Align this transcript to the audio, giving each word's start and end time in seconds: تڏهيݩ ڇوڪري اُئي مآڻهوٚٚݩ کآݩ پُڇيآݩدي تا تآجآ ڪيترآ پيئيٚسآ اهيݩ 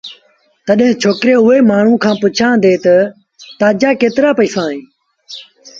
تڏهيݩ 0.65 0.99
ڇوڪري 1.01 1.33
اُئي 1.45 1.59
مآڻهوٚٚݩ 1.69 2.01
کآݩ 2.03 2.19
پُڇيآݩدي 2.21 2.73
تا 2.83 2.95
تآجآ 3.59 3.89
ڪيترآ 4.01 4.29
پيئيٚسآ 4.37 4.63
اهيݩ 4.67 4.83